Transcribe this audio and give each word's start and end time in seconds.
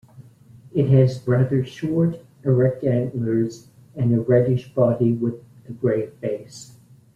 It 0.73 0.87
has 0.89 1.27
rather 1.27 1.63
short, 1.63 2.15
erect 2.43 2.83
antlers 2.83 3.67
and 3.95 4.11
a 4.15 4.19
reddish 4.19 4.73
body 4.73 5.13
with 5.13 5.43
a 5.69 5.73
grey 5.73 6.07
face. 6.07 6.75